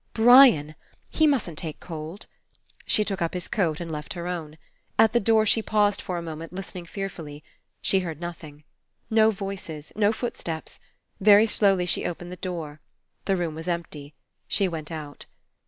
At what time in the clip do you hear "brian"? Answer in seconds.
0.15-0.73